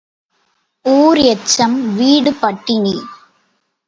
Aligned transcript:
ஊர் 0.85 1.19
எச்சம் 1.25 1.75
வீடு 1.95 2.31
பட்டினி. 2.33 2.95